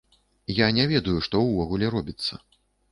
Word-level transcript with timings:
Я 0.61 0.69
не 0.79 0.87
ведаю, 0.93 1.21
што 1.29 1.45
ўвогуле 1.45 1.95
робіцца. 1.99 2.45